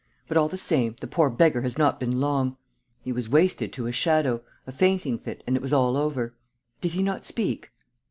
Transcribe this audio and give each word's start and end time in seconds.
But, 0.27 0.35
all 0.35 0.47
the 0.49 0.57
same, 0.57 0.95
the 0.99 1.05
poor 1.05 1.29
beggar 1.29 1.61
has 1.61 1.77
not 1.77 1.99
been 1.99 2.19
long...." 2.19 2.57
"He 3.05 3.11
was 3.11 3.29
wasted 3.29 3.71
to 3.73 3.85
a 3.85 3.91
shadow. 3.91 4.41
A 4.65 4.71
fainting 4.71 5.19
fit; 5.19 5.43
and 5.45 5.55
it 5.55 5.61
was 5.61 5.73
all 5.73 5.95
over." 5.95 6.33
"Did 6.81 6.93
he 6.93 7.03
not 7.03 7.23
speak?" 7.23 7.71